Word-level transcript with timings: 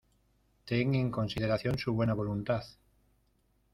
¡Ten 0.65 0.95
en 0.95 1.11
consideración 1.11 1.77
su 1.77 1.93
buena 1.93 2.15
voluntad! 2.15 2.63